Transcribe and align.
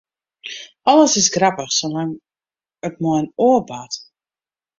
Alles 0.93 1.13
is 1.21 1.29
grappich, 1.35 1.73
salang't 1.79 2.15
it 2.87 2.95
mei 3.01 3.17
in 3.21 3.27
oar 3.45 3.61
bart. 3.69 3.93